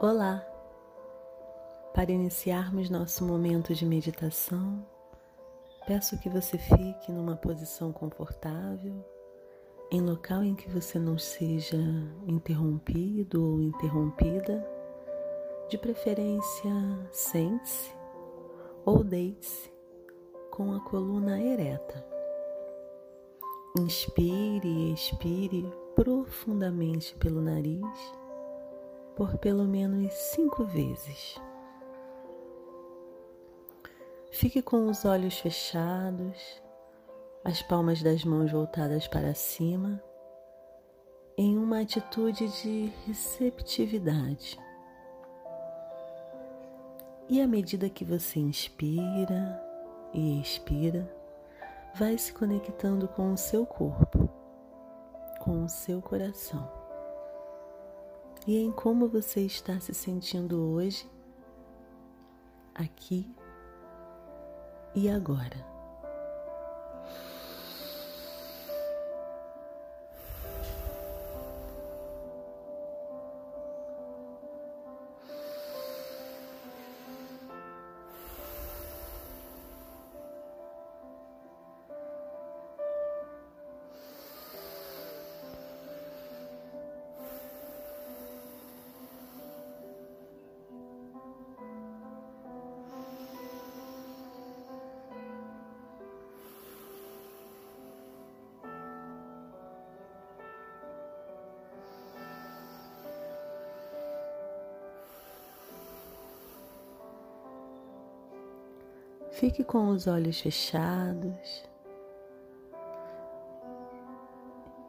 Olá! 0.00 0.46
Para 1.92 2.12
iniciarmos 2.12 2.88
nosso 2.88 3.24
momento 3.24 3.74
de 3.74 3.84
meditação, 3.84 4.86
peço 5.88 6.16
que 6.20 6.28
você 6.28 6.56
fique 6.56 7.10
numa 7.10 7.34
posição 7.34 7.90
confortável, 7.90 9.04
em 9.90 10.00
local 10.00 10.44
em 10.44 10.54
que 10.54 10.70
você 10.70 11.00
não 11.00 11.18
seja 11.18 11.76
interrompido 12.28 13.44
ou 13.44 13.60
interrompida. 13.60 14.64
De 15.68 15.76
preferência, 15.76 16.70
sente-se 17.10 17.92
ou 18.84 19.02
deite-se 19.02 19.68
com 20.52 20.76
a 20.76 20.80
coluna 20.80 21.42
ereta. 21.42 22.06
Inspire 23.76 24.68
e 24.68 24.92
expire 24.92 25.68
profundamente 25.96 27.16
pelo 27.16 27.42
nariz 27.42 28.17
por 29.18 29.36
pelo 29.36 29.64
menos 29.64 30.14
cinco 30.14 30.64
vezes. 30.64 31.40
Fique 34.30 34.62
com 34.62 34.88
os 34.88 35.04
olhos 35.04 35.36
fechados, 35.40 36.62
as 37.44 37.60
palmas 37.60 38.00
das 38.00 38.24
mãos 38.24 38.52
voltadas 38.52 39.08
para 39.08 39.34
cima, 39.34 40.00
em 41.36 41.58
uma 41.58 41.80
atitude 41.80 42.46
de 42.62 42.92
receptividade. 43.08 44.56
E 47.28 47.42
à 47.42 47.48
medida 47.48 47.90
que 47.90 48.04
você 48.04 48.38
inspira 48.38 49.60
e 50.14 50.40
expira, 50.40 51.12
vai 51.96 52.16
se 52.16 52.32
conectando 52.32 53.08
com 53.08 53.32
o 53.32 53.36
seu 53.36 53.66
corpo, 53.66 54.30
com 55.40 55.64
o 55.64 55.68
seu 55.68 56.00
coração 56.00 56.77
e 58.46 58.56
em 58.56 58.72
como 58.72 59.08
você 59.08 59.40
está 59.40 59.78
se 59.80 59.92
sentindo 59.92 60.60
hoje, 60.72 61.08
aqui 62.74 63.30
e 64.94 65.08
agora. 65.08 65.77
Fique 109.38 109.62
com 109.62 109.90
os 109.90 110.08
olhos 110.08 110.40
fechados 110.40 111.64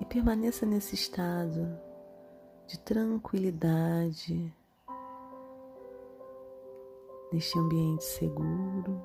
e 0.00 0.06
permaneça 0.06 0.64
nesse 0.64 0.94
estado 0.94 1.78
de 2.66 2.78
tranquilidade, 2.78 4.50
neste 7.30 7.58
ambiente 7.58 8.04
seguro, 8.04 9.02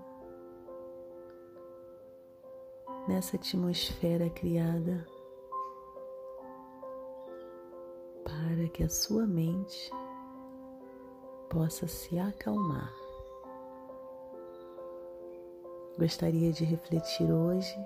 nessa 3.05 3.35
atmosfera 3.35 4.29
criada 4.29 5.05
para 8.23 8.69
que 8.69 8.81
a 8.81 8.87
sua 8.87 9.27
mente 9.27 9.91
possa 11.49 11.85
se 11.85 12.17
acalmar. 12.17 13.02
Gostaria 15.97 16.51
de 16.51 16.65
refletir 16.65 17.31
hoje 17.31 17.77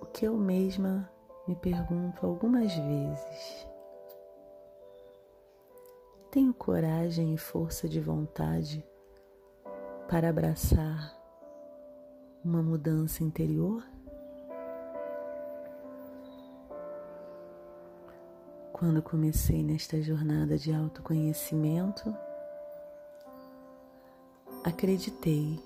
o 0.00 0.06
que 0.06 0.26
eu 0.26 0.36
mesma 0.36 1.10
me 1.48 1.56
pergunto 1.56 2.26
algumas 2.26 2.74
vezes. 2.74 3.66
Tenho 6.30 6.52
coragem 6.52 7.34
e 7.34 7.38
força 7.38 7.88
de 7.88 7.98
vontade 7.98 8.84
para 10.08 10.28
abraçar 10.28 11.18
uma 12.44 12.62
mudança 12.62 13.24
interior? 13.24 13.82
Quando 18.72 19.00
comecei 19.02 19.62
nesta 19.62 20.02
jornada 20.02 20.58
de 20.58 20.74
autoconhecimento, 20.74 22.14
acreditei 24.64 25.58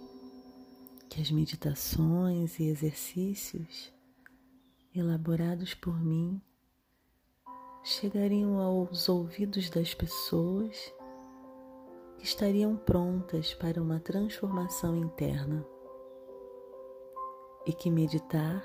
que 1.11 1.21
as 1.21 1.31
meditações 1.31 2.59
e 2.59 2.65
exercícios 2.65 3.93
elaborados 4.95 5.75
por 5.75 6.01
mim 6.01 6.41
chegariam 7.85 8.59
aos 8.59 9.07
ouvidos 9.09 9.69
das 9.69 9.93
pessoas 9.93 10.95
que 12.17 12.25
estariam 12.25 12.75
prontas 12.75 13.53
para 13.53 13.83
uma 13.83 14.01
transformação 14.01 14.97
interna 14.97 15.65
e 17.67 17.75
que 17.75 17.91
meditar 17.91 18.65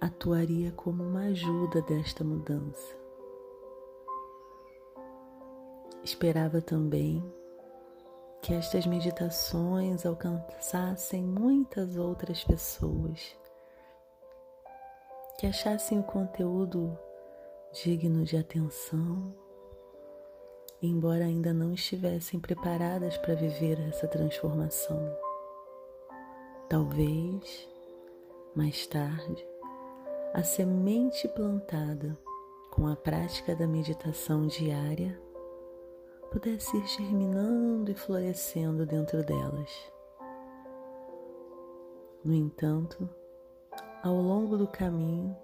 atuaria 0.00 0.72
como 0.72 1.04
uma 1.04 1.26
ajuda 1.26 1.80
desta 1.82 2.24
mudança. 2.24 2.96
Esperava 6.02 6.60
também 6.60 7.22
que 8.42 8.52
estas 8.52 8.84
meditações 8.86 10.04
alcançassem 10.04 11.22
muitas 11.22 11.96
outras 11.96 12.42
pessoas, 12.42 13.36
que 15.38 15.46
achassem 15.46 16.00
o 16.00 16.02
conteúdo 16.02 16.98
digno 17.72 18.24
de 18.24 18.36
atenção, 18.36 19.32
embora 20.82 21.24
ainda 21.24 21.54
não 21.54 21.72
estivessem 21.72 22.40
preparadas 22.40 23.16
para 23.16 23.36
viver 23.36 23.78
essa 23.88 24.08
transformação. 24.08 25.16
Talvez, 26.68 27.68
mais 28.56 28.84
tarde, 28.88 29.46
a 30.34 30.42
semente 30.42 31.28
plantada 31.28 32.18
com 32.72 32.88
a 32.88 32.96
prática 32.96 33.54
da 33.54 33.68
meditação 33.68 34.48
diária 34.48 35.16
pudesse 36.32 36.74
ir 36.78 36.86
germinando 36.86 37.90
e 37.90 37.94
florescendo 37.94 38.86
dentro 38.86 39.22
delas. 39.22 39.70
No 42.24 42.32
entanto, 42.32 43.06
ao 44.02 44.14
longo 44.14 44.56
do 44.56 44.66
caminho, 44.66 45.36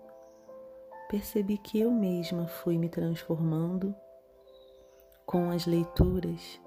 percebi 1.10 1.58
que 1.58 1.78
eu 1.78 1.90
mesma 1.90 2.48
fui 2.48 2.78
me 2.78 2.88
transformando 2.88 3.94
com 5.26 5.50
as 5.50 5.66
leituras 5.66 6.58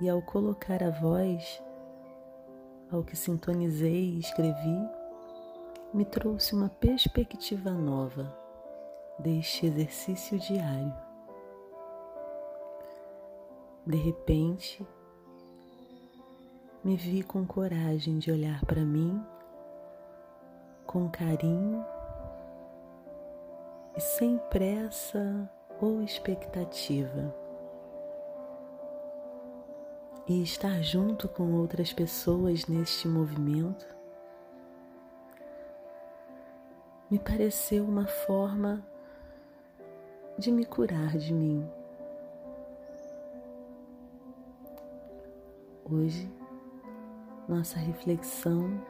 e 0.00 0.08
ao 0.08 0.20
colocar 0.22 0.82
a 0.82 0.90
voz 0.90 1.62
ao 2.90 3.04
que 3.04 3.16
sintonizei 3.16 4.16
e 4.16 4.18
escrevi, 4.18 4.88
me 5.92 6.04
trouxe 6.04 6.56
uma 6.56 6.68
perspectiva 6.68 7.70
nova 7.70 8.36
deste 9.20 9.66
exercício 9.66 10.38
diário. 10.40 11.03
De 13.86 13.96
repente, 13.96 14.86
me 16.82 16.96
vi 16.96 17.22
com 17.22 17.46
coragem 17.46 18.18
de 18.18 18.30
olhar 18.30 18.64
para 18.64 18.82
mim 18.82 19.22
com 20.86 21.08
carinho 21.10 21.84
e 23.96 24.00
sem 24.00 24.38
pressa 24.50 25.50
ou 25.80 26.02
expectativa. 26.02 27.34
E 30.26 30.42
estar 30.42 30.80
junto 30.82 31.28
com 31.28 31.52
outras 31.52 31.92
pessoas 31.92 32.66
neste 32.66 33.06
movimento 33.06 33.86
me 37.10 37.18
pareceu 37.18 37.84
uma 37.84 38.06
forma 38.06 38.82
de 40.38 40.50
me 40.50 40.64
curar 40.64 41.18
de 41.18 41.34
mim. 41.34 41.83
Hoje, 45.90 46.32
nossa 47.46 47.78
reflexão 47.78 48.82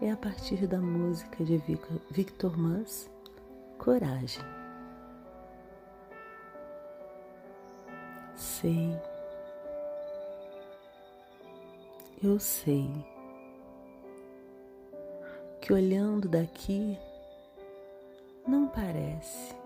é 0.00 0.12
a 0.12 0.16
partir 0.16 0.64
da 0.68 0.80
música 0.80 1.42
de 1.42 1.60
Victor 2.08 2.56
Mas, 2.56 3.10
Coragem. 3.78 4.44
Sei, 8.36 8.96
eu 12.22 12.38
sei 12.38 12.88
que 15.60 15.72
olhando 15.72 16.28
daqui 16.28 16.96
não 18.46 18.68
parece, 18.68 19.56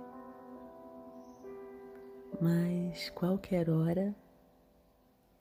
mas 2.41 3.11
qualquer 3.11 3.69
hora 3.69 4.15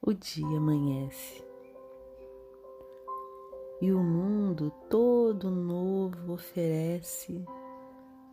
o 0.05 0.13
dia 0.13 0.57
amanhece 0.57 1.41
e 3.81 3.89
o 3.93 4.03
mundo 4.03 4.69
todo 4.89 5.49
novo 5.49 6.33
oferece 6.33 7.41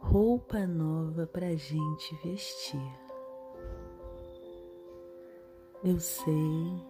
roupa 0.00 0.66
nova 0.66 1.28
para 1.28 1.54
gente 1.56 2.14
vestir. 2.24 2.98
Eu 5.84 6.00
sei, 6.00 6.86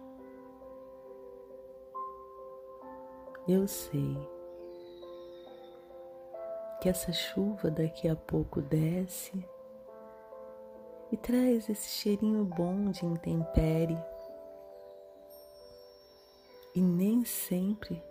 eu 3.47 3.67
sei 3.67 4.17
que 6.81 6.89
essa 6.89 7.13
chuva 7.13 7.69
daqui 7.69 8.07
a 8.07 8.15
pouco 8.15 8.61
desce 8.63 9.47
e 11.11 11.17
traz 11.17 11.69
esse 11.69 11.89
cheirinho 11.89 12.43
bom 12.43 12.89
de 12.89 13.05
intempérie. 13.05 14.10
E 16.73 16.79
nem 16.81 17.25
sempre 17.25 18.01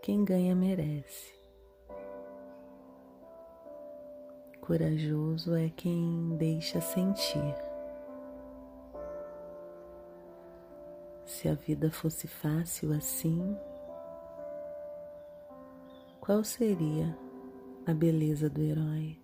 quem 0.00 0.24
ganha 0.24 0.54
merece. 0.54 1.34
Corajoso 4.60 5.54
é 5.54 5.68
quem 5.68 6.34
deixa 6.38 6.80
sentir. 6.80 7.54
Se 11.26 11.46
a 11.48 11.54
vida 11.54 11.90
fosse 11.90 12.26
fácil 12.26 12.92
assim, 12.92 13.56
qual 16.18 16.42
seria 16.42 17.16
a 17.86 17.92
beleza 17.92 18.48
do 18.48 18.62
herói? 18.62 19.20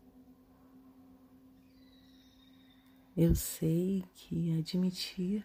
Eu 3.17 3.35
sei 3.35 4.05
que 4.15 4.59
admitir 4.59 5.44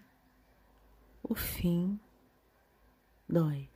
o 1.24 1.34
fim 1.34 2.00
dói. 3.28 3.70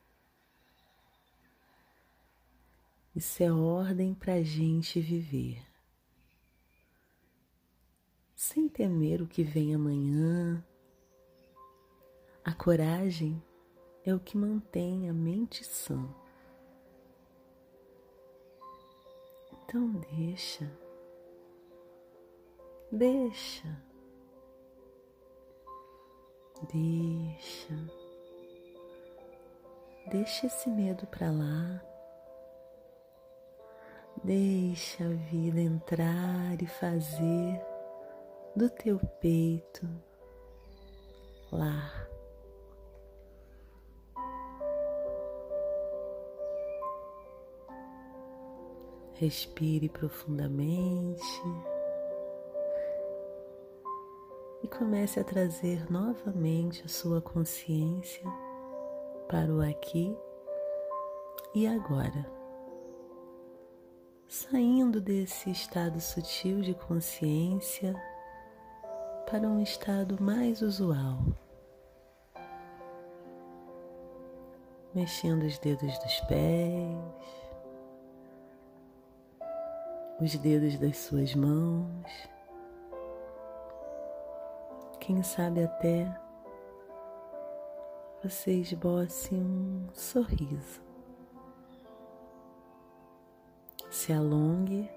Isso 3.16 3.44
é 3.44 3.52
ordem 3.52 4.14
para 4.14 4.42
gente 4.42 5.02
viver. 5.02 5.62
Sem 8.34 8.70
temer 8.70 9.22
o 9.22 9.28
que 9.28 9.44
vem 9.44 9.76
amanhã. 9.76 10.66
A 12.44 12.54
coragem 12.54 13.44
é 14.06 14.16
o 14.16 14.20
que 14.20 14.38
mantém 14.38 15.10
a 15.10 15.14
mente 15.14 15.64
sã. 15.64 16.10
Então 19.52 19.92
deixa, 20.18 20.72
deixa, 22.92 23.84
deixa, 26.74 28.01
deixa 30.10 30.48
esse 30.48 30.70
medo 30.70 31.06
para 31.08 31.32
lá. 31.32 31.82
Deixa 34.24 35.04
a 35.04 35.10
vida 35.32 35.60
entrar 35.60 36.62
e 36.62 36.68
fazer 36.68 37.62
do 38.56 38.70
teu 38.70 39.00
peito 39.20 39.88
lar. 41.52 42.08
Respire 49.14 49.88
profundamente 49.88 51.22
e 54.64 54.68
comece 54.68 55.20
a 55.20 55.24
trazer 55.24 55.92
novamente 55.92 56.84
a 56.84 56.88
sua 56.88 57.22
consciência 57.22 58.24
para 59.28 59.54
o 59.54 59.62
aqui. 59.62 60.16
E 61.54 61.68
agora? 61.68 62.26
Saindo 64.28 65.02
desse 65.02 65.52
estado 65.52 66.00
sutil 66.00 66.62
de 66.62 66.74
consciência 66.74 67.94
para 69.30 69.48
um 69.48 69.62
estado 69.62 70.22
mais 70.22 70.62
usual, 70.62 71.18
mexendo 74.94 75.44
os 75.44 75.58
dedos 75.60 75.98
dos 76.00 76.20
pés, 76.22 76.98
os 80.22 80.38
dedos 80.38 80.78
das 80.78 80.98
suas 80.98 81.34
mãos, 81.34 82.06
quem 85.00 85.24
sabe 85.24 85.64
até 85.64 86.21
você 88.24 88.52
esboce 88.52 89.36
um 89.36 89.88
sorriso 89.94 90.92
se 93.92 94.14
alongue 94.14 94.90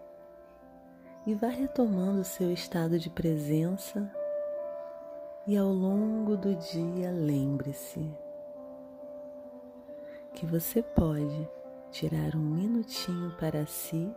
e 1.27 1.35
vá 1.35 1.49
retomando 1.49 2.23
seu 2.23 2.53
estado 2.53 2.99
de 2.99 3.11
presença. 3.11 4.11
E 5.47 5.57
ao 5.59 5.69
longo 5.69 6.37
do 6.37 6.55
dia, 6.55 7.11
lembre-se 7.11 8.09
que 10.33 10.47
você 10.47 10.83
pode 10.83 11.49
tirar 11.91 12.35
um 12.35 12.41
minutinho 12.41 13.31
para 13.37 13.67
si 13.67 14.11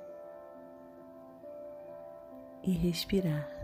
e 2.64 2.72
respirar. 2.72 3.57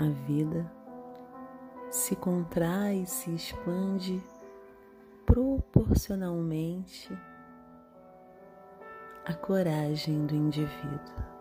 A 0.00 0.08
vida 0.26 0.64
se 1.90 2.16
contrai, 2.16 3.04
se 3.04 3.34
expande 3.34 4.24
proporcionalmente 5.26 7.12
à 9.26 9.34
coragem 9.34 10.24
do 10.24 10.34
indivíduo. 10.34 11.39